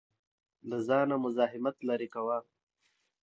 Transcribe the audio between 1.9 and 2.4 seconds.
کاوه.